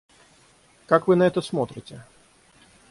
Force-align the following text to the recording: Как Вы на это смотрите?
Как 0.87 1.05
Вы 1.05 1.15
на 1.15 1.27
это 1.27 1.41
смотрите? 1.43 2.03